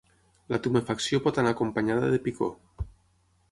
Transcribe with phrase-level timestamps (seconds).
[0.53, 2.53] La tumefacció pot anar acompanyada de picor.